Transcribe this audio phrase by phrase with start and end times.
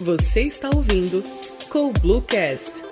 [0.00, 1.22] Você está ouvindo
[1.68, 2.82] com Bluecast.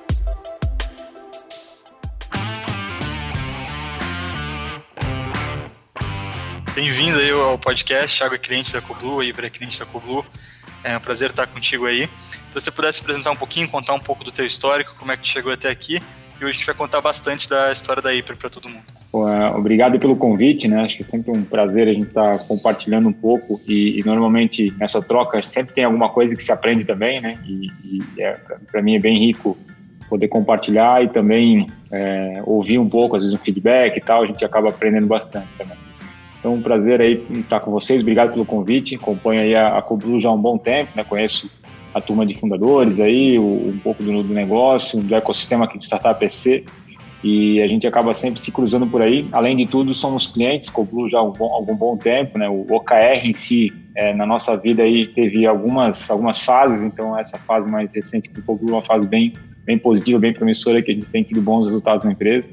[6.75, 10.23] Bem-vindo aí ao podcast, Thiago é cliente da Coblu, aí para cliente da Coblu.
[10.85, 12.11] É um prazer estar contigo aí.
[12.51, 15.17] Então, se você pudesse apresentar um pouquinho, contar um pouco do teu histórico, como é
[15.17, 16.03] que tu chegou até aqui,
[16.41, 18.85] e hoje a gente vai contar bastante da história da Hyper para todo mundo.
[19.15, 20.83] É, obrigado pelo convite, né?
[20.83, 24.05] Acho que é sempre um prazer a gente estar tá compartilhando um pouco e, e,
[24.05, 27.39] normalmente nessa troca sempre tem alguma coisa que se aprende também, né?
[27.45, 28.39] E, e é,
[28.71, 29.57] para mim é bem rico
[30.09, 34.27] poder compartilhar e também é, ouvir um pouco, às vezes um feedback e tal, a
[34.27, 35.77] gente acaba aprendendo bastante também.
[36.39, 40.29] Então, um prazer aí estar com vocês, obrigado pelo convite, acompanho aí a, a já
[40.29, 41.05] há um bom tempo, né?
[41.05, 41.51] Conheço
[41.99, 46.19] a turma de fundadores aí, um pouco do, do negócio, do ecossistema aqui de Startup
[46.19, 46.65] PC
[47.23, 49.27] e a gente acaba sempre se cruzando por aí.
[49.33, 52.49] Além de tudo, somos clientes Coblu já há algum, algum bom tempo, né?
[52.49, 57.39] O OKR em si, é, na nossa vida aí, teve algumas, algumas fases, então essa
[57.39, 59.33] fase mais recente do Coblu é uma fase bem,
[59.65, 62.49] bem positiva, bem promissora, que a gente tem tido bons resultados na empresa.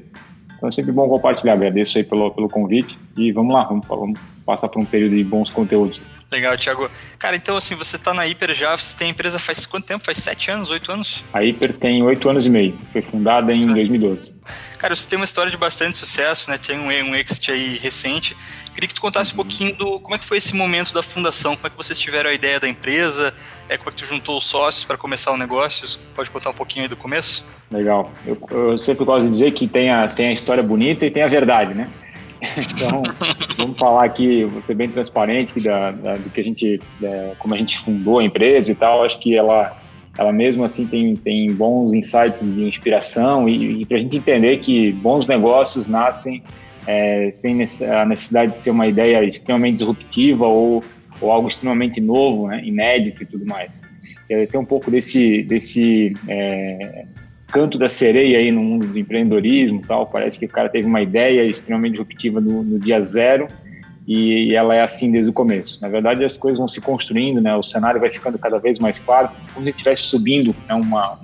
[0.56, 4.18] Então é sempre bom compartilhar, agradeço aí pelo, pelo convite e vamos lá, vamos, vamos
[4.46, 6.00] passar por um período de bons conteúdos.
[6.30, 6.90] Legal, Thiago.
[7.18, 10.04] Cara, então assim, você está na Hiper já, você tem a empresa faz quanto tempo?
[10.04, 11.24] Faz sete anos, oito anos?
[11.32, 14.34] A Hiper tem oito anos e meio, foi fundada em 2012.
[14.78, 16.58] Cara, você tem uma história de bastante sucesso, né?
[16.58, 18.36] Tem um, um exit aí recente.
[18.74, 21.56] Queria que tu contasse um pouquinho do como é que foi esse momento da fundação,
[21.56, 23.32] como é que vocês tiveram a ideia da empresa,
[23.68, 25.98] é, como é que tu juntou os sócios para começar o negócio.
[26.14, 27.44] Pode contar um pouquinho aí do começo?
[27.70, 28.12] Legal.
[28.26, 31.22] Eu, eu sempre gosto de dizer que tem a, tem a história bonita e tem
[31.22, 31.88] a verdade, né?
[32.74, 33.02] Então,
[33.56, 37.32] vamos falar aqui, vou ser bem transparente que da, da, do que a gente, da,
[37.38, 39.04] como a gente fundou a empresa e tal.
[39.04, 39.76] Acho que ela,
[40.18, 44.58] ela mesmo assim tem, tem bons insights de inspiração e, e para a gente entender
[44.58, 46.42] que bons negócios nascem
[46.86, 50.82] é, sem a necessidade de ser uma ideia extremamente disruptiva ou,
[51.20, 53.82] ou algo extremamente novo, né, inédito e tudo mais.
[54.28, 57.04] Tem um pouco desse, desse é,
[57.48, 60.06] canto da sereia aí no mundo do empreendedorismo tal.
[60.06, 63.48] Parece que o cara teve uma ideia extremamente disruptiva no, no dia zero
[64.06, 65.80] e, e, ela é assim desde o começo.
[65.82, 67.56] Na verdade, as coisas vão se construindo, né?
[67.56, 69.30] O cenário vai ficando cada vez mais claro.
[69.52, 71.18] Como se estivesse subindo né, uma,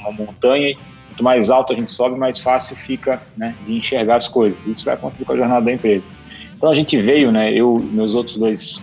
[0.00, 0.76] uma montanha,
[1.08, 4.66] quanto mais alto a gente sobe, mais fácil fica né, de enxergar as coisas.
[4.66, 6.12] Isso vai acontecer com a jornada da empresa.
[6.56, 7.52] Então a gente veio, né?
[7.52, 8.82] Eu, meus outros dois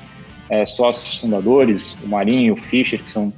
[0.50, 3.32] é, sócios fundadores, o Marinho e o Fischer, que são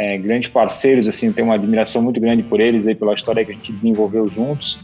[0.00, 3.52] é, grandes parceiros, assim, tenho uma admiração muito grande por eles aí, pela história que
[3.52, 4.80] a gente desenvolveu juntos.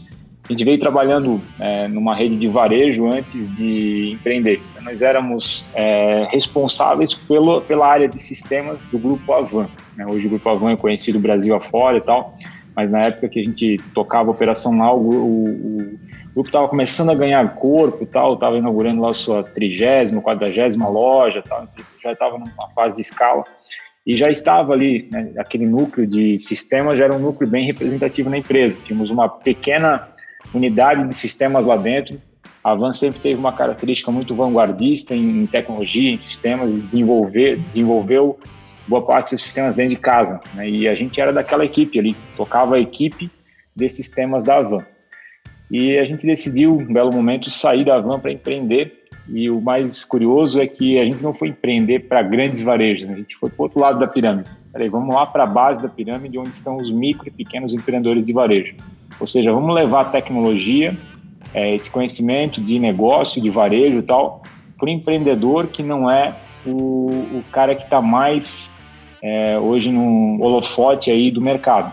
[0.47, 4.61] A gente veio trabalhando é, numa rede de varejo antes de empreender.
[4.83, 9.67] Nós éramos é, responsáveis pelo, pela área de sistemas do Grupo Avan.
[9.97, 10.05] Né?
[10.05, 12.37] Hoje o Grupo Avan é conhecido Brasil afora e tal,
[12.75, 15.99] mas na época que a gente tocava a operação lá, o, o, o
[16.35, 21.41] grupo estava começando a ganhar corpo tal, estava inaugurando lá a sua trigésima, quadragésima loja,
[21.41, 21.67] tal,
[22.03, 23.43] já estava numa fase de escala
[24.07, 28.29] e já estava ali, né, aquele núcleo de sistemas já era um núcleo bem representativo
[28.29, 28.79] na empresa.
[28.81, 30.07] Tínhamos uma pequena
[30.53, 32.19] unidade de sistemas lá dentro.
[32.63, 37.57] A Van sempre teve uma característica muito vanguardista em, em tecnologia, em sistemas, e desenvolver,
[37.69, 38.39] desenvolveu
[38.87, 40.41] boa parte dos sistemas dentro de casa.
[40.53, 43.29] Né, e a gente era daquela equipe ali, tocava a equipe
[43.75, 44.85] de sistemas da Van.
[45.69, 48.96] E a gente decidiu, um belo momento, sair da Van para empreender
[49.29, 53.13] e o mais curioso é que a gente não foi empreender para grandes varejos, né?
[53.13, 54.49] a gente foi para o outro lado da pirâmide.
[54.71, 58.23] Peraí, vamos lá para a base da pirâmide, onde estão os micro e pequenos empreendedores
[58.23, 58.75] de varejo.
[59.19, 60.97] Ou seja, vamos levar a tecnologia,
[61.53, 64.43] é, esse conhecimento de negócio, de varejo e tal,
[64.77, 68.77] para o empreendedor que não é o, o cara que está mais
[69.21, 71.91] é, hoje no holofote aí do mercado.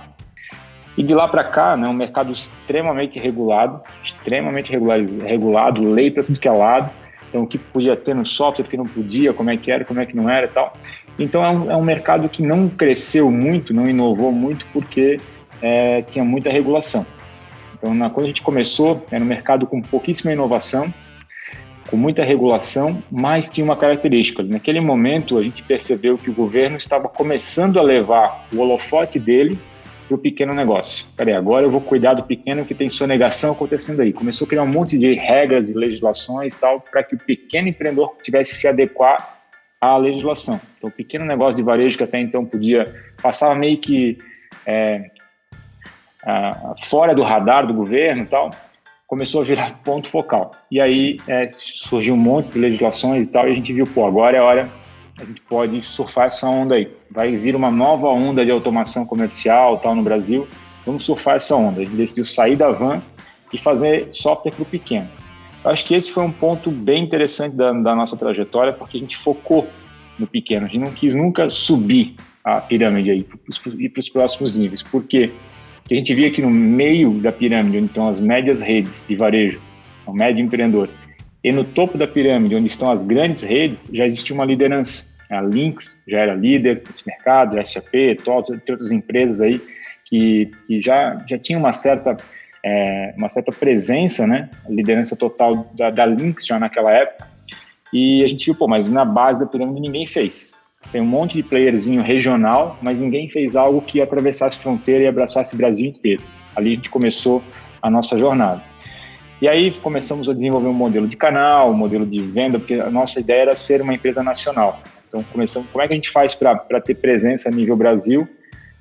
[0.97, 6.39] E de lá para cá, né, um mercado extremamente regulado, extremamente regulado, lei para tudo
[6.39, 6.91] que é lado,
[7.35, 9.85] então, o que podia ter no software, o que não podia, como é que era,
[9.85, 10.79] como é que não era e tal.
[11.19, 15.17] Então, é um, é um mercado que não cresceu muito, não inovou muito, porque
[15.61, 17.05] é, tinha muita regulação.
[17.77, 20.95] Então, na, quando a gente começou, era um mercado com pouquíssima inovação,
[21.91, 24.41] com muita regulação, mas tinha uma característica.
[24.41, 29.59] Naquele momento, a gente percebeu que o governo estava começando a levar o holofote dele
[30.07, 31.07] para o pequeno negócio.
[31.17, 34.13] Peraí, agora eu vou cuidar do pequeno que tem sonegação acontecendo aí.
[34.13, 38.17] Começou a criar um monte de regras e legislações tal para que o pequeno empreendedor
[38.23, 39.41] tivesse se adequar
[39.81, 40.61] à legislação.
[40.77, 42.85] Então, o pequeno negócio de varejo que até então podia
[43.23, 44.19] passava meio que
[44.67, 45.11] é,
[46.25, 48.51] a, fora do radar do governo tal,
[49.07, 50.53] começou a virar ponto focal.
[50.71, 54.07] E aí é, surgiu um monte de legislações e tal, e a gente viu, pô,
[54.07, 54.84] agora é hora
[55.21, 56.91] a gente pode surfar essa onda aí.
[57.11, 60.47] Vai vir uma nova onda de automação comercial tal no Brasil.
[60.85, 61.81] Vamos surfar essa onda.
[61.81, 63.01] A gente decidiu sair da van
[63.53, 65.09] e fazer software para o pequeno.
[65.65, 69.01] Eu acho que esse foi um ponto bem interessante da, da, nossa trajetória, porque a
[69.01, 69.67] gente focou
[70.19, 70.67] no pequeno.
[70.67, 73.27] A gente não quis nunca subir a pirâmide aí
[73.79, 74.83] e para os próximos níveis.
[74.83, 75.31] Por quê?
[75.81, 79.61] Porque a gente via que no meio da pirâmide, estão as médias redes de varejo,
[80.07, 80.89] o médio empreendedor,
[81.45, 85.13] e no topo da pirâmide, onde estão as grandes redes, já existia uma liderança.
[85.31, 89.61] A Lynx já era líder nesse mercado, a SAP, todas outras empresas aí
[90.07, 92.17] que, que já, já tinham uma certa,
[92.65, 94.49] é, uma certa presença, né?
[94.67, 97.29] A liderança total da, da Lynx já naquela época.
[97.93, 100.57] E a gente viu, pô, mas na base da pirâmide ninguém fez.
[100.91, 105.55] Tem um monte de playerzinho regional, mas ninguém fez algo que atravessasse fronteira e abraçasse
[105.55, 106.23] o Brasil inteiro.
[106.57, 107.43] Ali a gente começou
[107.83, 108.63] a nossa jornada.
[109.45, 112.89] E aí começamos a desenvolver um modelo de canal, um modelo de venda, porque a
[112.89, 114.81] nossa ideia era ser uma empresa nacional.
[115.07, 118.27] Então começamos, como é que a gente faz para ter presença a nível Brasil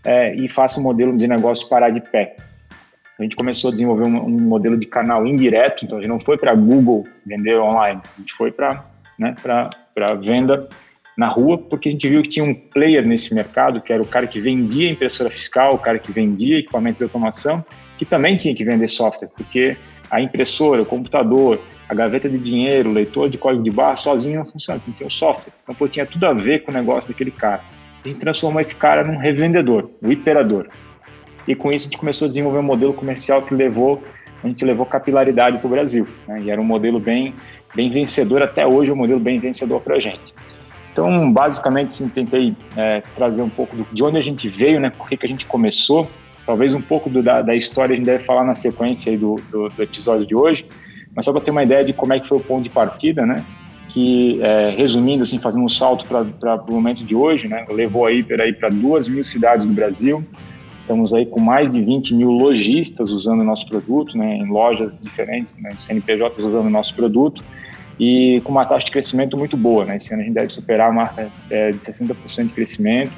[0.05, 2.37] é, e faça um modelo de negócio parar de pé?
[3.19, 6.19] A gente começou a desenvolver um, um modelo de canal indireto, então a gente não
[6.21, 8.85] foi para Google vender online, a gente foi para
[9.19, 10.69] né, para venda
[11.17, 14.07] na rua, porque a gente viu que tinha um player nesse mercado, que era o
[14.07, 17.65] cara que vendia impressora fiscal, o cara que vendia equipamentos de automação,
[17.97, 19.75] que também tinha que vender software, porque
[20.13, 24.37] a impressora, o computador, a gaveta de dinheiro, o leitor de código de barra sozinho
[24.37, 25.51] não funciona, tem que ter o software.
[25.63, 27.61] Então, pô, tinha tudo a ver com o negócio daquele cara.
[28.05, 30.67] A gente transformou esse cara num revendedor, um hiperador.
[31.47, 34.03] E com isso a gente começou a desenvolver um modelo comercial que levou,
[34.43, 36.07] a gente levou capilaridade para o Brasil.
[36.27, 36.43] Né?
[36.43, 37.33] E era um modelo bem,
[37.73, 40.31] bem vencedor, até hoje é um modelo bem vencedor para a gente.
[40.91, 44.91] Então, basicamente, sim, tentei é, trazer um pouco do, de onde a gente veio, né?
[44.91, 46.07] Por que, que a gente começou
[46.45, 49.69] Talvez um pouco do, da, da, história a gente deve falar na sequência do, do,
[49.69, 50.65] do, episódio de hoje,
[51.15, 53.25] mas só para ter uma ideia de como é que foi o ponto de partida,
[53.25, 53.43] né?
[53.89, 57.65] Que, é, resumindo, assim, fazendo um salto para o momento de hoje, né?
[57.69, 60.25] Levou aí para duas mil cidades do Brasil,
[60.75, 64.37] estamos aí com mais de 20 mil lojistas usando o nosso produto, né?
[64.37, 65.73] Em lojas diferentes, né?
[65.77, 67.43] CNPJs usando o nosso produto,
[67.99, 69.95] e com uma taxa de crescimento muito boa, né?
[69.95, 73.11] Esse ano a gente deve superar a marca é, de 60% de crescimento,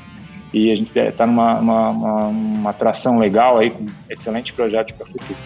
[0.56, 5.04] e a gente está numa uma, uma, uma atração legal aí, com excelente projeto para
[5.06, 5.38] o futuro.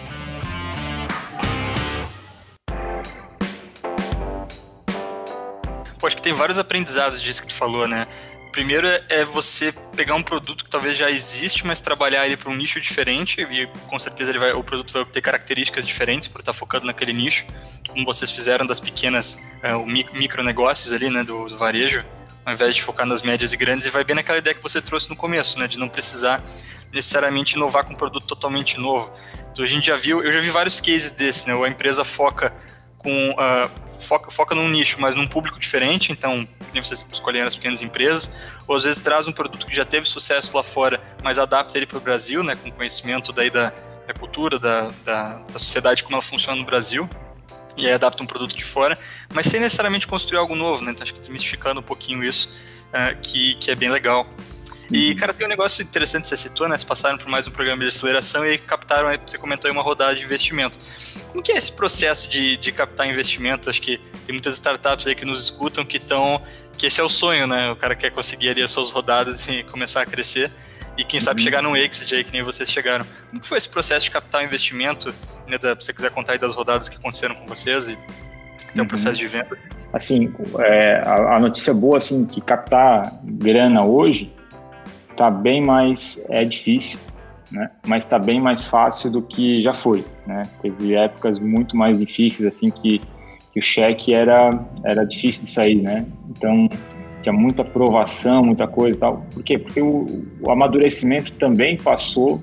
[5.98, 8.06] Pô, acho que tem vários aprendizados disso que tu falou, né?
[8.52, 12.54] Primeiro é você pegar um produto que talvez já existe, mas trabalhar ele para um
[12.54, 16.52] nicho diferente e com certeza ele vai, o produto vai obter características diferentes por estar
[16.52, 17.44] focado naquele nicho,
[17.88, 22.04] como vocês fizeram das pequenas uh, micro negócios ali, né, do, do varejo
[22.50, 24.82] ao invés de focar nas médias e grandes, e vai bem naquela ideia que você
[24.82, 26.42] trouxe no começo, né, de não precisar
[26.92, 29.12] necessariamente inovar com um produto totalmente novo.
[29.52, 32.52] Então a gente já viu, eu já vi vários cases desse, né, a empresa foca
[32.98, 33.70] com uh,
[34.00, 38.32] foca, foca num nicho, mas num público diferente, então nem vocês escolheram as pequenas empresas,
[38.66, 41.86] ou às vezes traz um produto que já teve sucesso lá fora, mas adapta ele
[41.86, 43.72] para o Brasil, né, com conhecimento daí da,
[44.06, 47.08] da cultura, da, da, da sociedade como ela funciona no Brasil
[47.80, 48.98] e aí adapta um produto de fora,
[49.32, 50.92] mas sem necessariamente construir algo novo, né?
[50.92, 52.52] Então acho que desmistificando um pouquinho isso,
[52.88, 54.28] uh, que, que é bem legal.
[54.90, 55.16] E, uhum.
[55.16, 56.76] cara, tem um negócio interessante que você citou, né?
[56.76, 60.16] Vocês passaram por mais um programa de aceleração e captaram, você comentou aí, uma rodada
[60.16, 60.78] de investimento.
[61.28, 63.70] Como que é esse processo de, de captar investimento?
[63.70, 66.42] Acho que tem muitas startups aí que nos escutam que estão...
[66.76, 67.70] Que esse é o sonho, né?
[67.70, 70.50] O cara quer conseguir ali as suas rodadas e começar a crescer
[71.00, 71.44] e quem sabe uhum.
[71.44, 73.06] chegar num exit aí que nem vocês chegaram.
[73.30, 75.14] Como foi esse processo de captar o investimento,
[75.48, 77.98] né, da, se você quiser contar aí das rodadas que aconteceram com vocês e
[78.68, 78.88] até o uhum.
[78.88, 79.56] processo de venda?
[79.94, 84.30] Assim, é, a, a, notícia boa, assim, que captar grana hoje
[85.16, 87.00] tá bem mais, é difícil,
[87.50, 92.00] né, mas está bem mais fácil do que já foi, né, teve épocas muito mais
[92.00, 93.00] difíceis, assim, que,
[93.52, 94.50] que o cheque era,
[94.84, 96.68] era difícil de sair, né, então
[97.22, 99.26] tinha muita aprovação, muita coisa e tal.
[99.32, 99.58] Por quê?
[99.58, 102.42] Porque o, o amadurecimento também passou,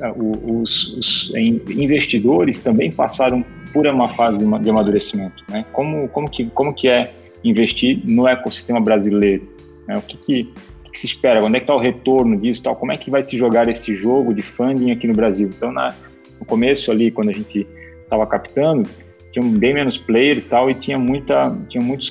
[0.00, 5.44] é, os, os, investidores também passaram por uma fase de amadurecimento.
[5.48, 5.64] Né?
[5.72, 9.48] Como, como, que, como que é investir no ecossistema brasileiro?
[9.86, 9.96] Né?
[9.96, 10.52] O que, que,
[10.90, 11.44] que, se espera?
[11.44, 12.62] Onde é que está o retorno disso?
[12.62, 12.76] Tal?
[12.76, 15.50] Como é que vai se jogar esse jogo de funding aqui no Brasil?
[15.54, 15.94] Então, na,
[16.38, 17.66] no começo ali, quando a gente
[18.04, 18.88] estava captando,
[19.32, 22.10] tinha bem menos players tal, e tinha, muita, tinha muitos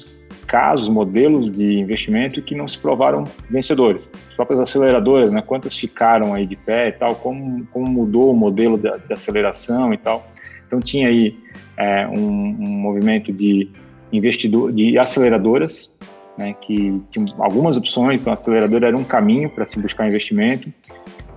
[0.52, 4.12] casos, modelos de investimento que não se provaram vencedores.
[4.28, 8.36] As próprias aceleradoras, né, quantas ficaram aí de pé e tal, como, como mudou o
[8.36, 10.30] modelo de, de aceleração e tal.
[10.68, 11.38] Então tinha aí
[11.78, 13.70] é, um, um, movimento de
[14.12, 15.98] investidor, de aceleradoras,
[16.38, 20.70] né, que tinham algumas opções, então a aceleradora era um caminho para se buscar investimento.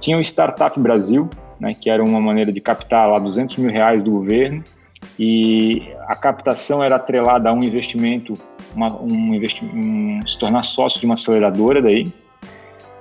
[0.00, 1.30] Tinha o Startup Brasil,
[1.60, 4.64] né, que era uma maneira de captar lá 200 mil reais do governo,
[5.18, 8.32] e a captação era atrelada a um investimento
[8.74, 12.06] uma, um, um, se tornar sócio de uma aceleradora daí.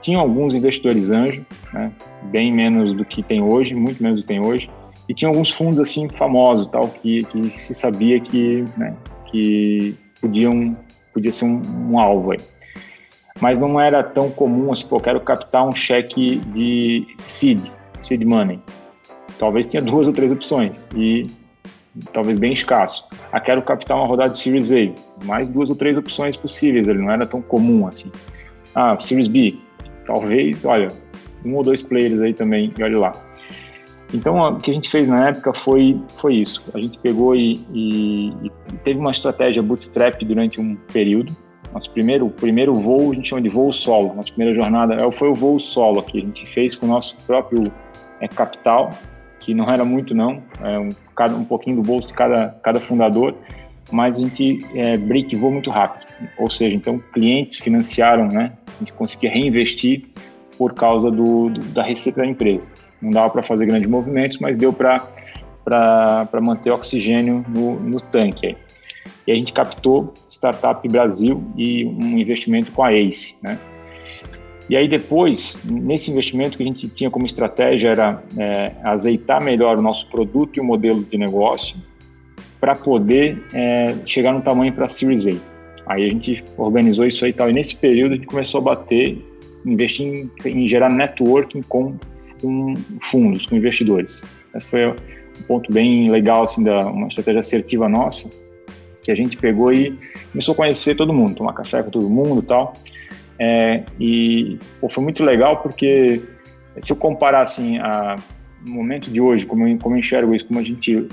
[0.02, 1.92] Tinham alguns investidores anjo, né,
[2.24, 4.70] bem menos do que tem hoje, muito menos do que tem hoje.
[5.08, 10.78] E tinha alguns fundos assim famosos, tal, que, que se sabia que, né, que podiam
[11.14, 12.40] podia ser um, um alvo aí.
[13.40, 17.60] mas não era tão comum assim, pô, quero captar um cheque de seed,
[18.02, 18.60] seed money.
[19.38, 21.28] Talvez tinha duas ou três opções e
[22.12, 23.08] talvez bem escasso.
[23.32, 27.00] Ah, quero captar uma rodada de Series A, mais duas ou três opções possíveis, ele
[27.00, 28.12] não era tão comum assim.
[28.74, 29.56] Ah, Series B,
[30.06, 30.88] talvez, olha,
[31.46, 33.12] um ou dois players aí também, e olha lá.
[34.14, 36.64] Então, o que a gente fez na época foi, foi isso.
[36.74, 38.52] A gente pegou e, e, e
[38.84, 41.36] teve uma estratégia bootstrap durante um período.
[41.74, 44.14] Nosso primeiro, primeiro voo, a gente chama de voo solo.
[44.14, 47.18] Nossa primeira jornada é, foi o voo solo que a gente fez com o nosso
[47.26, 47.64] próprio
[48.22, 48.92] é, capital,
[49.44, 52.80] que não era muito não, é um, cada, um pouquinho do bolso de cada, cada
[52.80, 53.36] fundador,
[53.92, 56.06] mas a gente é, breakivou muito rápido.
[56.38, 58.54] Ou seja, então clientes financiaram, né?
[58.68, 60.06] A gente conseguia reinvestir
[60.58, 62.70] por causa do, do da receita da empresa.
[63.02, 65.02] Não dava para fazer grandes movimentos, mas deu para
[66.42, 68.48] manter oxigênio no, no tanque.
[68.48, 68.58] Aí.
[69.28, 73.36] E a gente captou Startup Brasil e um investimento com a ACE.
[73.44, 73.60] Né?
[74.70, 79.78] E aí depois, nesse investimento que a gente tinha como estratégia era é, azeitar melhor
[79.78, 81.78] o nosso produto e o modelo de negócio
[82.60, 85.36] para poder é, chegar no tamanho para a Series A.
[85.86, 87.50] Aí a gente organizou isso aí e tal.
[87.50, 89.22] E nesse período a gente começou a bater,
[89.66, 91.96] investir em, em gerar networking com
[92.44, 94.22] com fundos, com investidores.
[94.54, 94.96] Esse foi um
[95.48, 98.30] ponto bem legal, assim, da uma estratégia assertiva nossa,
[99.02, 99.98] que a gente pegou e
[100.32, 102.74] começou a conhecer todo mundo, tomar café com todo mundo e tal.
[103.40, 106.22] É, e pô, foi muito legal porque
[106.80, 108.16] se eu comparar assim a
[108.66, 111.08] no momento de hoje, como eu, como eu enxergo isso, como a gente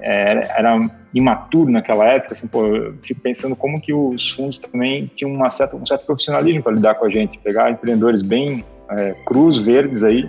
[0.00, 0.78] é, era
[1.14, 5.48] imaturo naquela época, assim, pô, eu fico pensando como que os fundos também tinham uma
[5.48, 10.04] certa, um certo profissionalismo para lidar com a gente, pegar empreendedores bem é, cruz verdes
[10.04, 10.28] aí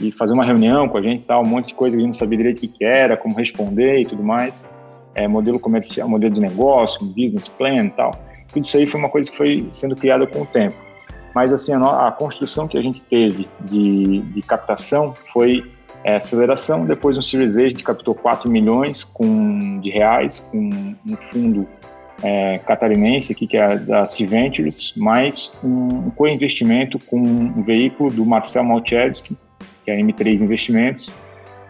[0.00, 2.14] e fazer uma reunião com a gente, tal, um monte de coisa que a gente
[2.14, 4.64] não sabia direito o que era, como responder e tudo mais,
[5.14, 8.12] é, modelo comercial, modelo de negócio, business plan e tal.
[8.52, 10.74] Tudo isso aí foi uma coisa que foi sendo criada com o tempo.
[11.34, 15.64] Mas assim, a, a construção que a gente teve de, de captação foi
[16.04, 16.84] é, aceleração.
[16.86, 21.68] Depois no Series A gente captou 4 milhões com, de reais com um fundo
[22.22, 28.10] é, catarinense aqui, que é da C Ventures, mais um, um co-investimento com um veículo
[28.10, 29.36] do Marcel Malchevski,
[29.84, 31.12] que é a M3 Investimentos,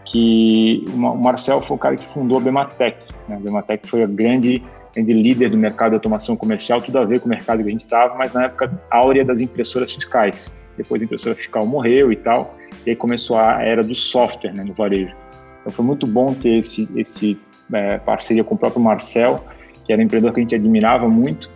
[0.05, 3.07] que o Marcel foi o cara que fundou a Bematec.
[3.29, 3.37] Né?
[3.37, 4.63] A Bematec foi a grande,
[4.95, 7.73] grande líder do mercado de automação comercial, tudo a ver com o mercado que a
[7.73, 10.53] gente estava, mas na época áurea das impressoras fiscais.
[10.77, 12.57] Depois a impressora fiscal morreu e tal,
[12.87, 15.15] e aí começou a era do software né, no varejo.
[15.61, 17.39] Então foi muito bom ter esse, esse
[17.73, 19.45] é, parceria com o próprio Marcel,
[19.85, 21.51] que era um empreendedor que a gente admirava muito,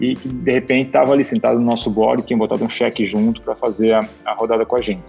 [0.00, 3.42] e que de repente estava ali sentado no nosso board, tinha botado um cheque junto
[3.42, 5.02] para fazer a, a rodada com a gente.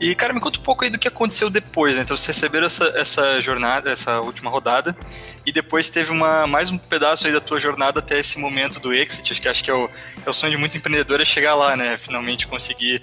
[0.00, 2.02] E, cara, me conta um pouco aí do que aconteceu depois, né?
[2.02, 4.96] Então, vocês receberam essa, essa jornada, essa última rodada,
[5.44, 8.92] e depois teve uma, mais um pedaço aí da tua jornada até esse momento do
[8.92, 9.90] exit, acho que, acho que é, o,
[10.24, 11.96] é o sonho de muito empreendedor é chegar lá, né?
[11.96, 13.02] Finalmente conseguir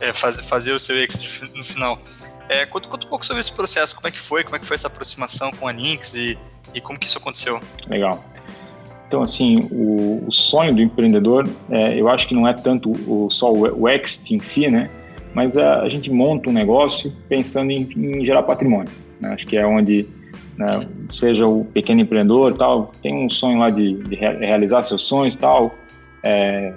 [0.00, 1.98] é, faz, fazer o seu exit no final.
[2.46, 4.66] É, conta, conta um pouco sobre esse processo, como é que foi, como é que
[4.66, 6.38] foi essa aproximação com a Nix e,
[6.74, 7.58] e como que isso aconteceu.
[7.86, 8.22] Legal.
[9.14, 13.30] Então, assim, o, o sonho do empreendedor, é, eu acho que não é tanto o,
[13.30, 14.90] só o, o exit em si, né?
[15.32, 18.90] mas a, a gente monta um negócio pensando em, em gerar patrimônio.
[19.20, 19.28] Né?
[19.28, 20.08] Acho que é onde,
[20.58, 25.36] né, seja o pequeno empreendedor tal, tem um sonho lá de, de realizar seus sonhos
[25.36, 25.72] tal,
[26.24, 26.72] é,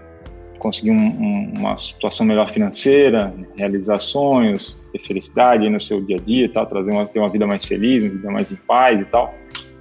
[0.59, 6.23] conseguir um, um, uma situação melhor financeira, realizar sonhos, ter felicidade no seu dia a
[6.23, 9.05] dia, tal, trazer uma, ter uma vida mais feliz, uma vida mais em paz e
[9.05, 9.33] tal.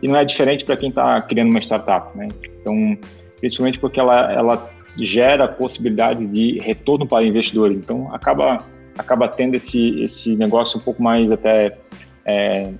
[0.03, 2.29] E não é diferente para quem está criando uma startup, né?
[2.61, 2.97] Então,
[3.41, 7.77] principalmente porque ela, ela gera possibilidades de retorno para investidores.
[7.77, 8.59] Então, acaba,
[8.97, 11.77] acaba tendo esse, esse negócio um pouco mais até
[12.25, 12.71] é,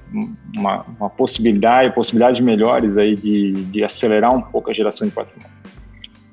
[0.55, 5.57] uma, uma, possibilidade, possibilidades melhores aí de, de acelerar um pouco a geração de patrimônio.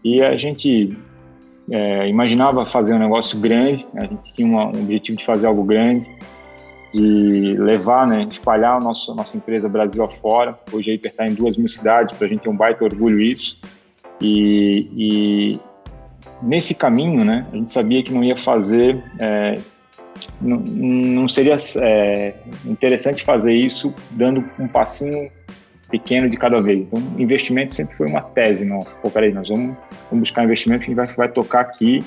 [0.03, 0.97] E a gente
[1.69, 5.63] é, imaginava fazer um negócio grande, a gente tinha uma, um objetivo de fazer algo
[5.63, 6.09] grande,
[6.93, 10.57] de levar, né, espalhar a nossa, nossa empresa Brasil afora.
[10.71, 13.19] Hoje a Hiper está em duas mil cidades, para a gente ter um baita orgulho
[13.19, 13.61] isso.
[14.21, 15.59] E, e,
[16.41, 19.57] nesse caminho, né, a gente sabia que não ia fazer, é,
[20.39, 22.35] não, não, seria é,
[22.65, 25.31] interessante fazer isso dando um passinho
[25.89, 26.85] pequeno de cada vez.
[26.85, 28.95] Então, investimento sempre foi uma tese nossa.
[28.95, 29.75] Pô, peraí, nós vamos,
[30.09, 32.03] vamos buscar investimento que vai, vai tocar aqui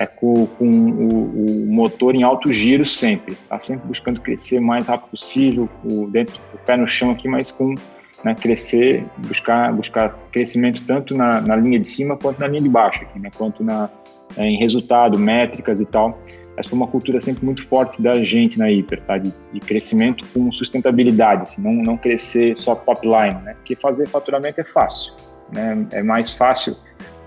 [0.00, 3.36] é, com, com o, o, motor em alto giro sempre.
[3.46, 7.28] Tá sempre buscando crescer o mais rápido possível, o, dentro, o pé no chão aqui,
[7.28, 7.74] mas com
[8.24, 12.68] né, crescer, buscar, buscar crescimento tanto na, na, linha de cima quanto na linha de
[12.68, 13.90] baixo, aqui, né, quanto na,
[14.38, 16.18] é, em resultado, métricas e tal.
[16.56, 19.18] Essa foi uma cultura sempre muito forte da gente na Hiper, tá?
[19.18, 23.52] de, de crescimento com sustentabilidade, assim, não, não crescer só top line, né?
[23.54, 25.12] porque fazer faturamento é fácil.
[25.52, 25.86] Né?
[25.92, 26.74] É mais fácil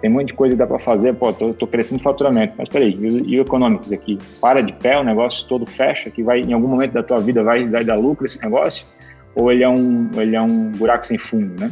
[0.03, 2.67] tem um monte de coisa que dá para fazer, pô, tô, tô crescendo faturamento, mas
[2.67, 4.17] peraí, e, e o economics aqui?
[4.41, 7.41] Para de pé, o negócio todo fecha, que vai, em algum momento da tua vida
[7.41, 8.86] vai, vai dar lucro esse negócio?
[9.33, 11.72] Ou ele é um, ele é um buraco sem fundo, né?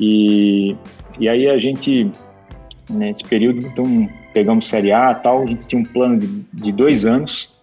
[0.00, 0.76] E,
[1.16, 2.10] e aí a gente,
[2.90, 7.06] nesse período, então, pegamos Série A tal, a gente tinha um plano de, de dois
[7.06, 7.56] anos,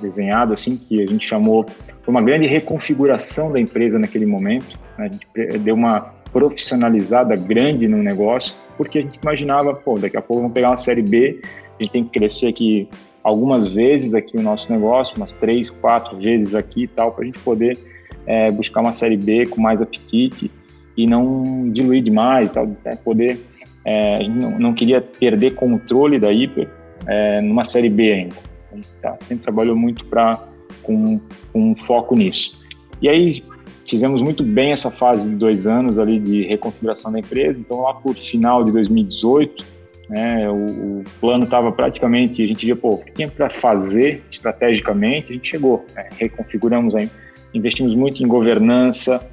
[0.00, 1.66] desenhado assim, que a gente chamou,
[2.02, 5.10] foi uma grande reconfiguração da empresa naquele momento, né?
[5.10, 10.22] a gente deu uma profissionalizada grande no negócio, porque a gente imaginava, pô, daqui a
[10.22, 11.40] pouco vamos pegar uma série B,
[11.78, 12.88] a gente tem que crescer aqui
[13.22, 17.26] algumas vezes aqui o nosso negócio, umas três, quatro vezes aqui e tal, para a
[17.26, 17.78] gente poder
[18.26, 20.50] é, buscar uma série B com mais apetite
[20.96, 23.38] e não diluir demais, tal, né, poder,
[23.84, 26.68] é, não, não, queria perder controle da Hiper
[27.06, 28.36] é, numa série B ainda.
[28.70, 30.38] A gente tá, sempre trabalhou muito para
[30.82, 31.20] com,
[31.52, 32.62] com um foco nisso.
[33.00, 33.44] E aí
[33.86, 37.60] Fizemos muito bem essa fase de dois anos ali de reconfiguração da empresa.
[37.60, 39.64] Então, lá por final de 2018,
[40.08, 44.22] né, o, o plano estava praticamente, a gente via, pô, o que tinha para fazer
[44.30, 47.10] estrategicamente, a gente chegou, né, reconfiguramos, aí,
[47.54, 49.26] investimos muito em governança,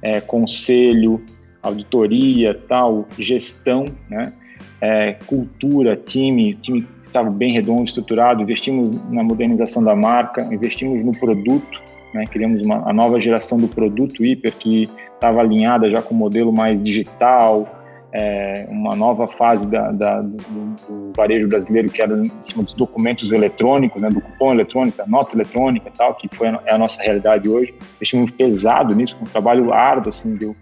[0.00, 1.22] é, conselho,
[1.62, 4.32] auditoria, tal, gestão, né,
[4.80, 11.12] é, cultura, time, time estava bem redondo, estruturado, investimos na modernização da marca, investimos no
[11.12, 11.82] produto,
[12.12, 12.24] né?
[12.30, 16.52] Criamos uma, a nova geração do produto hiper que estava alinhada já com o modelo
[16.52, 22.30] mais digital, é, uma nova fase da, da, do, do, varejo brasileiro que era em
[22.42, 26.48] cima dos documentos eletrônicos, né, do cupom eletrônico, da nota eletrônica e tal, que foi
[26.48, 27.74] a, é a nossa realidade hoje.
[27.96, 30.54] Investimos pesado nisso, um trabalho árduo, assim, deu,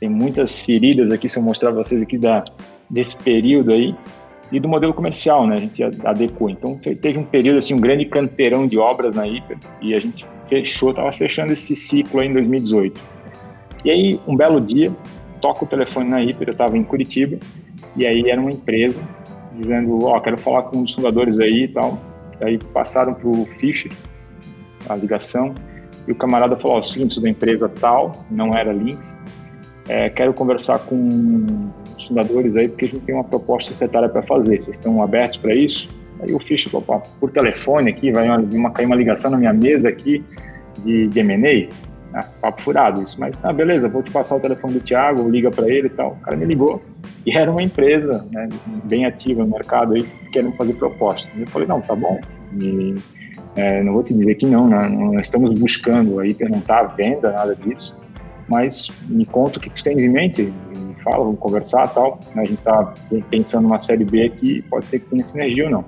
[0.00, 2.44] tem muitas feridas aqui, se eu mostrar para vocês aqui da,
[2.90, 3.94] desse período aí,
[4.50, 5.56] e do modelo comercial, né?
[5.56, 6.48] A gente adequou.
[6.48, 10.24] Então teve um período assim, um grande canteirão de obras na Hiper e a gente
[10.48, 13.00] fechou, estava fechando esse ciclo aí em 2018.
[13.84, 14.92] E aí um belo dia
[15.40, 17.38] toca o telefone na Hiper, eu estava em Curitiba
[17.96, 19.02] e aí era uma empresa
[19.54, 21.98] dizendo, ó, oh, quero falar com um dos fundadores aí e tal.
[22.40, 23.90] Aí passaram para o Fischer
[24.88, 25.54] a ligação
[26.06, 29.18] e o camarada falou, ó, oh, seguinte, sou da empresa tal, não era Links,
[29.88, 31.46] é, quero conversar com
[31.96, 34.62] os fundadores aí, porque a gente tem uma proposta societária para fazer.
[34.62, 35.88] Vocês estão abertos para isso?
[36.20, 39.88] Aí Fischer falou, por telefone aqui, vai uma, uma, cair uma ligação na minha mesa
[39.88, 40.24] aqui
[40.84, 41.68] de, de M&A.
[42.14, 45.50] Ah, papo furado isso, mas tá, beleza, vou te passar o telefone do Thiago, liga
[45.50, 46.12] para ele e tal.
[46.12, 46.82] O cara me ligou
[47.26, 48.48] e era uma empresa né,
[48.84, 51.28] bem ativa no mercado aí, querendo fazer proposta.
[51.38, 52.18] Eu falei, não, tá bom,
[52.60, 52.94] e,
[53.54, 56.84] é, não vou te dizer que não, né, nós estamos buscando aí, não está à
[56.84, 58.00] venda, nada disso,
[58.48, 62.18] mas me conta o que tu tens em mente, me fala, vamos conversar tal.
[62.34, 62.94] A gente está
[63.30, 65.84] pensando numa série B aqui, pode ser que tenha sinergia ou não.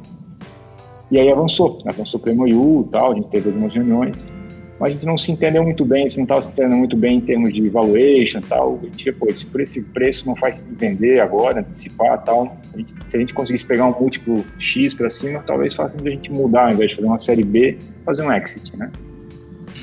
[1.10, 4.32] E aí avançou, avançou para o MOU tal, a gente teve algumas reuniões,
[4.78, 7.16] mas a gente não se entendeu muito bem, se não estava se entendendo muito bem
[7.16, 8.78] em termos de valuation tal.
[8.80, 12.94] A gente, pô, se por esse preço não faz vender agora, antecipar tal, a gente,
[13.04, 16.66] se a gente conseguisse pegar um múltiplo X para cima, talvez faça a gente mudar,
[16.66, 18.90] ao invés de fazer uma série B, fazer um exit, né?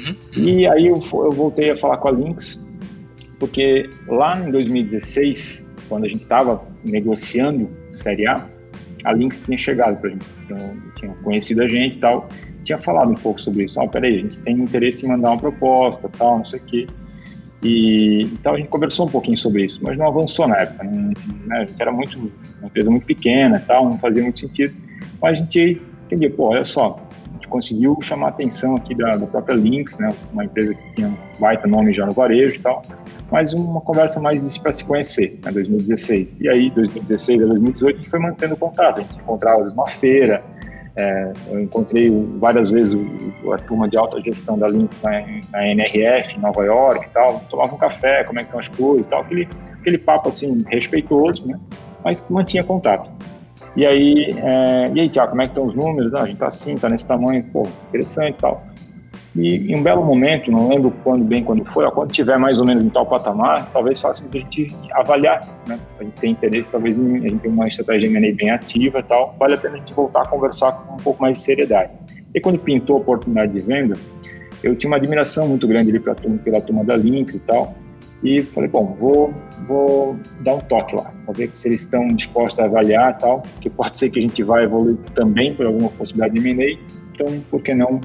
[0.08, 0.44] Uhum.
[0.44, 2.66] E aí eu, eu voltei a falar com a Lynx,
[3.38, 8.48] porque lá em 2016, quando a gente estava negociando Série A,
[9.08, 10.58] a Lynx tinha chegado para a gente, então,
[10.96, 12.28] tinha conhecido a gente e tal,
[12.64, 13.80] tinha falado um pouco sobre isso.
[13.80, 16.88] Ah, peraí, a gente tem interesse em mandar uma proposta, tal, não sei o quê.
[17.64, 20.84] E então a gente conversou um pouquinho sobre isso, mas não avançou na época.
[20.84, 21.14] Não,
[21.46, 22.20] né, a gente era muito,
[22.60, 24.76] uma empresa muito pequena, tal, não fazia muito sentido.
[25.22, 29.12] Mas a gente entendia, pô, olha só, a gente conseguiu chamar a atenção aqui da,
[29.12, 32.60] da própria Lynx, né, uma empresa que tinha um baita nome já no varejo e
[32.60, 32.82] tal
[33.32, 36.38] mas uma conversa mais para se conhecer, né, 2016.
[36.40, 39.88] E aí, 2016 a 2018, a gente foi mantendo contato, a gente se encontrava numa
[39.88, 40.44] feira,
[40.96, 42.10] é, eu encontrei
[42.40, 42.96] várias vezes
[43.44, 45.12] o, a turma de alta gestão da Lynx na,
[45.52, 48.68] na, NRF, em Nova York e tal, tomava um café, como é que estão as
[48.68, 49.48] coisas e tal, aquele,
[49.80, 51.60] aquele papo assim, respeitoso, né,
[52.04, 53.12] mas mantinha contato.
[53.76, 56.12] E aí, é, e aí, Tiago, como é que estão os números?
[56.16, 58.66] Ah, a gente está assim, está nesse tamanho, pô, interessante e tal.
[59.38, 62.58] E em um belo momento, não lembro quando bem quando foi, ó, quando tiver mais
[62.58, 65.80] ou menos em tal patamar, talvez faça a gente avaliar, né?
[66.00, 69.04] A gente tem interesse, talvez em, a gente tem uma estratégia M&A bem ativa e
[69.04, 71.92] tal, vale a pena a gente voltar a conversar com um pouco mais de seriedade.
[72.34, 73.96] E quando pintou a oportunidade de venda,
[74.64, 77.76] eu tinha uma admiração muito grande ali turma, pela turma da Lynx e tal,
[78.24, 79.32] e falei, bom, vou,
[79.68, 83.44] vou dar um toque lá, vou ver se eles estão dispostos a avaliar e tal,
[83.62, 86.80] que pode ser que a gente vai evoluir também por alguma possibilidade de M&A,
[87.14, 88.02] então por que não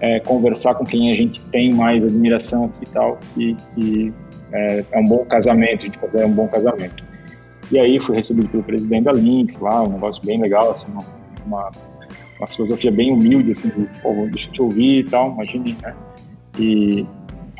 [0.00, 4.12] é, conversar com quem a gente tem mais admiração aqui e tal, e que
[4.52, 7.04] é, é, um bom casamento, a gente considera um bom casamento.
[7.70, 10.92] E aí fui recebido pelo presidente da Lynx lá, um negócio bem legal, assim,
[11.44, 11.70] uma,
[12.38, 15.94] uma, filosofia bem humilde, assim, de, pô, deixa eu te ouvir e tal, imagine, né?
[16.58, 17.06] E,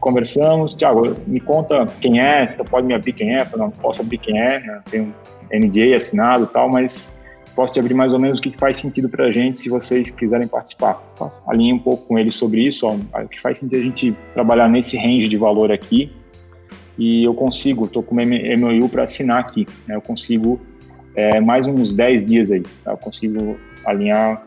[0.01, 4.03] conversamos, Tiago, me conta quem é, tu pode me abrir quem é, eu não posso
[4.03, 4.81] abrir quem é, né?
[4.91, 5.13] tem um
[5.53, 7.16] NDA assinado e tal, mas
[7.57, 10.11] posso te abrir mais ou menos o que faz sentido para a gente se vocês
[10.11, 10.95] quiserem participar.
[11.19, 11.33] Tá?
[11.49, 14.69] Alinhe um pouco com ele sobre isso, ó, o que faz sentido a gente trabalhar
[14.69, 16.13] nesse range de valor aqui
[16.99, 19.97] e eu consigo, estou com o MOU para assinar aqui, né?
[19.97, 20.61] eu consigo
[21.15, 22.93] é, mais uns 10 dias aí, tá?
[22.93, 24.47] eu consigo alinhar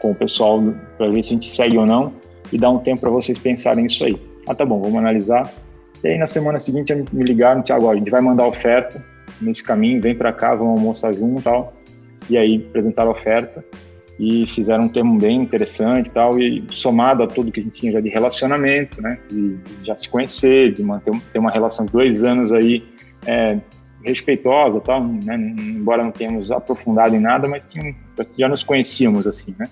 [0.00, 0.60] com o pessoal
[0.98, 2.12] para ver se a gente segue ou não
[2.52, 4.20] e dar um tempo para vocês pensarem nisso aí.
[4.46, 5.50] Ah, tá bom, vamos analisar.
[6.02, 9.02] E aí na semana seguinte me ligaram, Tiago, a gente vai mandar oferta
[9.40, 11.73] nesse caminho, vem para cá, vamos almoçar junto e tal.
[12.28, 13.64] E aí apresentaram a oferta
[14.18, 17.80] e fizeram um termo bem interessante e tal, e somado a tudo que a gente
[17.80, 21.84] tinha já de relacionamento, né, de, de já se conhecer, de manter ter uma relação
[21.84, 22.84] de dois anos aí
[23.26, 23.58] é,
[24.02, 27.94] respeitosa tal, né, embora não tenhamos aprofundado em nada, mas tinha,
[28.38, 29.66] já nos conhecíamos assim, né.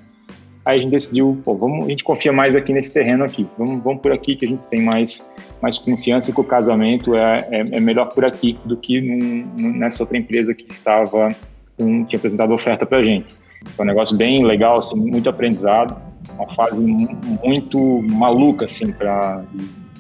[0.64, 3.82] Aí a gente decidiu, pô, vamos, a gente confia mais aqui nesse terreno aqui, vamos,
[3.82, 7.48] vamos por aqui que a gente tem mais, mais confiança e que o casamento é,
[7.50, 11.34] é, é melhor por aqui do que num, nessa outra empresa que estava,
[11.78, 13.34] um, tinha apresentado oferta para a gente.
[13.76, 15.96] Foi um negócio bem legal, assim, muito aprendizado,
[16.36, 19.42] uma fase muito maluca, assim, para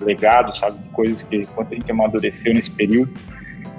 [0.00, 3.12] legado, sabe, coisas que quanto a gente amadureceu nesse período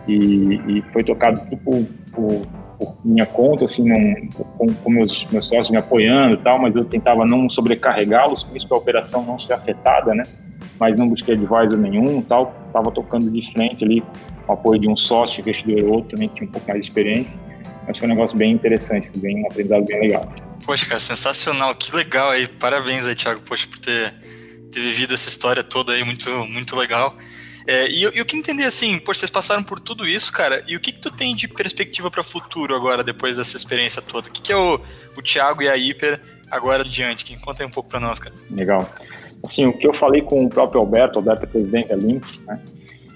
[0.08, 5.48] e, e foi tocado por, por por minha conta, assim, não, com, com, meus, meus
[5.48, 9.26] sócios me apoiando e tal, mas eu tentava não sobrecarregá-los, com isso para a operação
[9.26, 10.24] não ser afetada, né?
[10.80, 14.02] Mas não busquei advisor nenhum tal, estava tocando de frente ali,
[14.46, 17.40] com o apoio de um sócio, investidor outro, também tinha um pouco mais de experiência,
[17.88, 20.34] mas foi um negócio bem interessante, bem, um aprendizado bem legal.
[20.66, 24.14] Poxa, cara, sensacional, que legal aí, parabéns aí, Thiago, poxa, por ter,
[24.72, 27.16] ter vivido essa história toda aí, muito, muito legal.
[27.66, 30.76] É, e eu, eu queria entender assim, por vocês passaram por tudo isso, cara, e
[30.76, 34.28] o que, que tu tem de perspectiva para o futuro agora, depois dessa experiência toda?
[34.28, 34.80] O que, que é o,
[35.18, 36.20] o Thiago e a Hiper
[36.52, 37.24] agora adiante?
[37.24, 38.36] Que conta aí um pouco para nós, cara.
[38.52, 38.90] Legal.
[39.44, 42.62] Assim, o que eu falei com o próprio Alberto, Alberto é presidente da Lynx, né?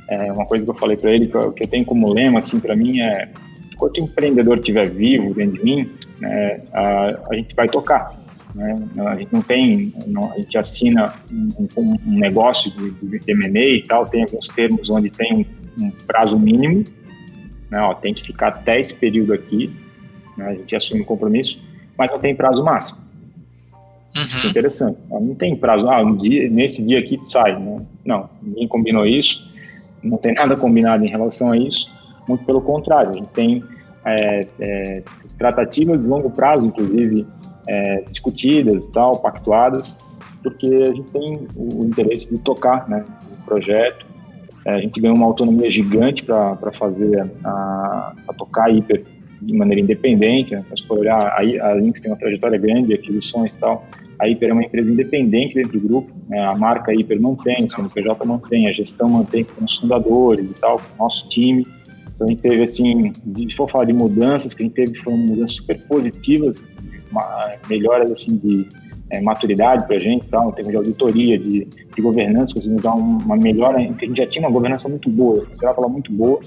[0.10, 2.40] É uma coisa que eu falei para ele, que eu, que eu tenho como lema,
[2.40, 3.30] assim, para mim é
[3.78, 8.12] enquanto o empreendedor estiver vivo dentro de mim, né, a, a gente vai tocar.
[8.56, 8.76] Né?
[9.06, 13.60] A gente não tem, não, a gente assina um, um, um negócio de, de M&A
[13.60, 15.46] e tal, tem alguns termos onde tem
[15.80, 16.84] um, um prazo mínimo,
[17.70, 17.80] né?
[17.82, 19.72] Ó, tem que ficar até esse período aqui,
[20.36, 20.48] né?
[20.48, 21.64] a gente assume o compromisso,
[21.96, 23.06] mas não tem prazo máximo.
[24.16, 24.50] Uhum.
[24.50, 25.00] interessante.
[25.10, 27.60] Não tem prazo, ah, um dia, nesse dia aqui sai.
[27.60, 27.82] Né?
[28.04, 29.52] Não, ninguém combinou isso,
[30.02, 31.96] não tem nada combinado em relação a isso,
[32.28, 33.64] muito pelo contrário, a gente tem
[34.06, 35.04] é, é,
[35.38, 37.26] tratativas de longo prazo, inclusive
[37.68, 40.04] é, discutidas tal, pactuadas,
[40.42, 44.06] porque a gente tem o interesse de tocar né, o projeto.
[44.66, 49.04] É, a gente ganhou uma autonomia gigante para fazer, a, a tocar a Hiper
[49.42, 50.56] de maneira independente.
[50.56, 50.64] Né?
[50.76, 53.86] Se for olhar, a, a Lynx tem uma trajetória grande de aquisições e tal.
[54.20, 56.12] A Hiper é uma empresa independente dentro do grupo.
[56.28, 56.40] Né?
[56.40, 60.46] A marca Hiper não tem, o CNPJ não tem, a gestão mantém com os fundadores
[60.50, 61.68] e tal, com o nosso time.
[62.18, 64.96] Então a gente teve, assim, de, se for falar de mudanças, que a gente teve
[64.96, 66.66] foram mudanças super positivas
[67.70, 68.68] melhoras assim de
[69.10, 72.94] é, maturidade para a gente, tal, em termos de auditoria, de, de governança, conseguimos dar
[72.94, 76.42] uma melhora, porque a gente já tinha uma governança muito boa, será ela muito boa,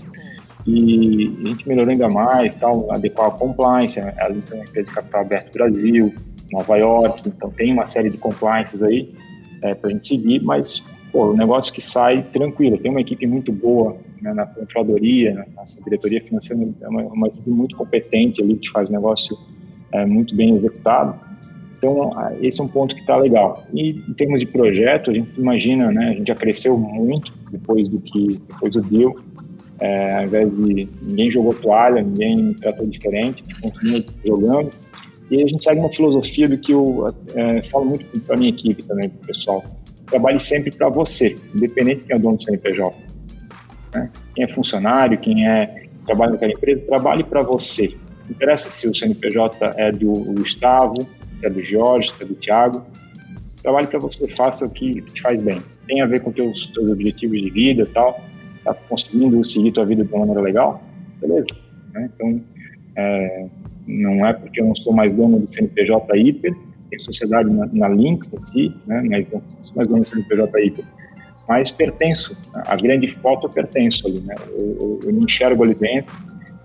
[0.67, 4.89] e a gente melhorou ainda mais, tal, adequar a compliance, a gente tem uma empresa
[4.89, 6.15] de capital aberto Brasil,
[6.53, 9.15] Nova York, então tem uma série de compliances aí
[9.63, 13.53] é, para a gente seguir, mas pô, negócio que sai tranquilo, tem uma equipe muito
[13.53, 18.71] boa né, na controladoria, nossa diretoria financeira é uma, uma equipe muito competente ali que
[18.71, 19.37] faz negócio
[19.93, 21.19] é, muito bem executado.
[21.79, 23.65] Então, esse é um ponto que está legal.
[23.73, 27.89] E em termos de projeto, a gente imagina, né, a gente já cresceu muito depois
[27.89, 29.17] do que depois do deal.
[29.79, 34.71] É, ao invés de ninguém jogou toalha, ninguém tratou diferente, continua jogando.
[35.31, 38.51] E a gente segue uma filosofia do que eu é, falo muito para a minha
[38.51, 39.65] equipe também, para o pessoal.
[40.11, 42.97] Trabalhe sempre para você, independente de quem é o dono do CNPJ.
[43.95, 44.11] Né?
[44.35, 47.95] Quem é funcionário, quem é trabalha naquela empresa, trabalhe para você.
[48.25, 52.35] Não interessa se o CNPJ é do Gustavo, se é do Jorge, se é do
[52.35, 52.85] Thiago.
[53.63, 55.63] Trabalhe para você, faça o que te faz bem.
[55.87, 58.21] Tem a ver com teus, teus objetivos de vida e tal.
[58.65, 60.83] Tá conseguindo seguir tua vida de uma maneira legal?
[61.21, 61.49] Beleza.
[61.93, 62.11] Né?
[62.15, 62.43] Então,
[62.97, 63.47] é,
[63.87, 66.55] não é porque eu não sou mais dono do CNPJ Hiper,
[66.99, 69.03] sociedade na, na Lynx si, né?
[69.03, 70.85] mas não dono do CNPJ Hiper.
[71.49, 74.35] Mas pertenço, a grande foto eu pertenço ali, né?
[74.49, 76.15] eu, eu, eu me enxergo ali dentro,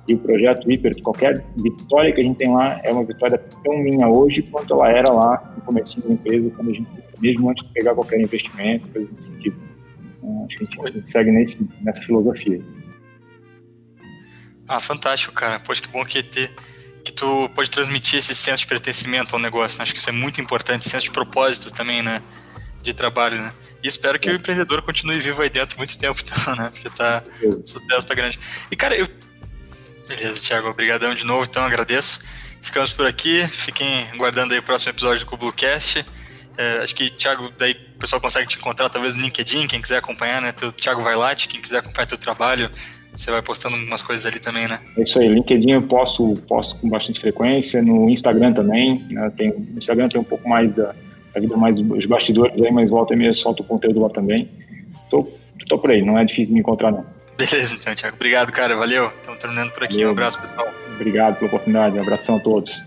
[0.07, 3.77] e o projeto Hiper, qualquer vitória que a gente tem lá é uma vitória tão
[3.79, 6.87] minha hoje quanto ela era lá no começo da empresa, quando a gente,
[7.19, 9.57] mesmo antes de pegar qualquer investimento, coisa desse sentido.
[10.17, 12.61] Então, acho que a gente, a gente segue nesse, nessa filosofia.
[14.67, 15.59] Ah, fantástico, cara.
[15.59, 16.51] Poxa, que bom que ter
[17.05, 19.77] que tu pode transmitir esse senso de pertencimento ao negócio.
[19.77, 19.83] Né?
[19.83, 22.21] Acho que isso é muito importante, senso de propósito também, né?
[22.85, 23.51] de trabalho, né?
[23.83, 24.31] E espero que é.
[24.31, 26.69] o empreendedor continue vivo aí dentro muito tempo, então, né?
[26.71, 28.39] Porque tá, o sucesso tá grande.
[28.71, 29.07] E, cara, eu...
[30.07, 32.21] Beleza, Thiago, obrigadão de novo, então, agradeço.
[32.61, 36.05] Ficamos por aqui, fiquem guardando aí o próximo episódio do Bluecast.
[36.57, 39.97] É, acho que, Thiago, daí o pessoal consegue te encontrar talvez no LinkedIn, quem quiser
[39.97, 40.51] acompanhar, né?
[40.51, 42.69] Teu Thiago Vailate, quem quiser acompanhar teu trabalho,
[43.15, 44.79] você vai postando umas coisas ali também, né?
[44.97, 49.31] É isso aí, LinkedIn eu posto, posto com bastante frequência, no Instagram também, né?
[49.35, 50.93] tem, no Instagram tem um pouco mais da,
[51.33, 54.49] da vida mais dos bastidores aí, mas volta e meia solto o conteúdo lá também.
[55.09, 55.27] Tô,
[55.67, 57.05] tô por aí, não é difícil me encontrar não.
[57.37, 58.15] Beleza, então, Thiago.
[58.15, 58.75] Obrigado, cara.
[58.77, 59.11] Valeu.
[59.17, 59.95] Estamos terminando por aqui.
[59.95, 60.09] Valeu.
[60.09, 60.67] Um abraço, pessoal.
[60.93, 61.97] Obrigado pela oportunidade.
[61.97, 62.81] Um abração a todos.